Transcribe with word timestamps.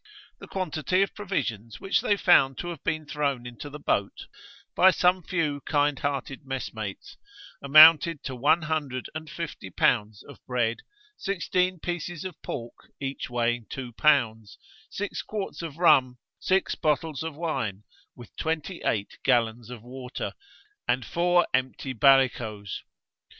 The 0.39 0.47
quantity 0.47 1.03
of 1.03 1.13
provisions 1.13 1.79
which 1.79 2.01
they 2.01 2.17
found 2.17 2.57
to 2.57 2.69
have 2.69 2.83
been 2.83 3.05
thrown 3.05 3.45
into 3.45 3.69
the 3.69 3.77
boat, 3.77 4.25
by 4.75 4.89
some 4.89 5.21
few 5.21 5.61
kind 5.67 5.99
hearted 5.99 6.43
messmates, 6.43 7.17
amounted 7.61 8.23
to 8.23 8.35
one 8.35 8.63
hundred 8.63 9.11
and 9.13 9.29
fifty 9.29 9.69
pounds 9.69 10.23
of 10.23 10.43
bread, 10.47 10.77
sixteen 11.17 11.79
pieces 11.79 12.25
of 12.25 12.41
pork, 12.41 12.73
each 12.99 13.29
weighing 13.29 13.67
two 13.69 13.93
pounds, 13.93 14.57
six 14.89 15.21
quarts 15.21 15.61
of 15.61 15.77
rum, 15.77 16.17
six 16.39 16.73
bottles 16.73 17.21
of 17.21 17.35
wine, 17.35 17.83
with 18.15 18.35
twenty 18.37 18.81
eight 18.83 19.19
gallons 19.23 19.69
of 19.69 19.83
water, 19.83 20.33
and 20.87 21.05
four 21.05 21.47
empty 21.53 21.93
barricoes. 21.93 22.81